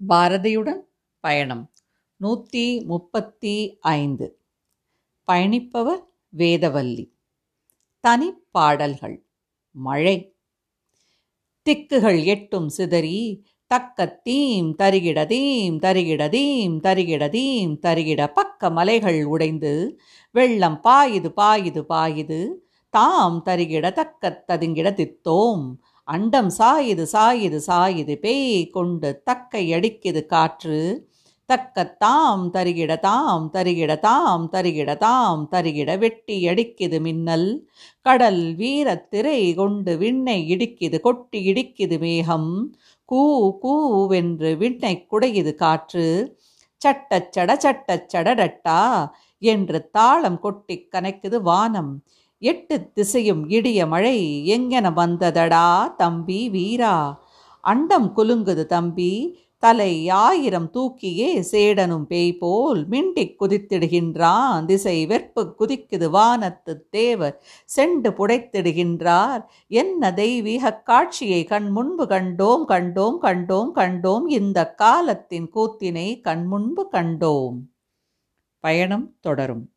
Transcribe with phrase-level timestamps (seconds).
[0.00, 0.80] பாரதியுடன்
[1.20, 1.72] பயணம்.
[2.16, 4.26] நூற்றி முப்பத்தி ஐந்து
[5.28, 6.02] பயணிப்பவர்
[6.36, 7.04] வேதவல்லி.
[8.04, 9.16] தனிப்பாடல்கள்
[9.70, 10.36] மழை.
[11.66, 22.40] திக்குகள் எட்டும் சிதறி தக்கத்தீம் தருகிடதீம் தருகிடதீம் தருகிடதீம் தருகிட பக்க மலைகள் உடைந்து வெள்ளம் பாயுது பாயுது பாயுது.
[22.90, 25.64] தாம் தருகிட தக்க ததுங்கிட தித்தோம்
[26.08, 30.78] அண்டம் சாயுது சாயுது சாயுது பேய் கொண்டு தக்கை அடிக்குது காற்று.
[31.48, 37.68] தக்கத்தாம் தருகிட தாம் தருகிட தாம் தருகிட தாம் தருகிட வெட்டி அடிக்குது மின்னல்.
[38.00, 42.74] கடல் வீரத் திரை கொண்டு விண்ணை இடிக்குது கொட்டி இடிக்குது மேகம்.
[43.04, 43.22] கூ
[43.62, 46.38] கூவென்று விண்ணை குடையுது காற்று.
[46.80, 49.10] சட்டச்சட சட்டச்சடடட்டா
[49.42, 52.02] என்று தாளம் கொட்டிக் கனைக்குது வானம்.
[52.40, 57.22] எட்டு திசையும் இடிய மழை எங்கென வந்ததடா தம்பி வீரா?
[57.60, 64.64] அண்டம் குலுங்குது தம்பி தலை ஆயிரம் தூக்கியே சேடனும் பேய் போல் மிண்டிக் குதித்திடுகின்றான்.
[64.64, 67.42] திசை வெற்பு குதிக்குது வானத்து தேவர்
[67.76, 69.44] செண்டு புடைத்திடுகின்றார்.
[69.68, 74.28] என்ன தெய்வீக காட்சியை கண் முன்பு கண்டோம் கண்டோம் கண்டோம் கண்டோம்.
[74.28, 77.56] இந்த காலத்தின் கூத்தினை கண் முன்பு கண்டோம்.
[78.60, 79.70] பயணம் தொடரும்.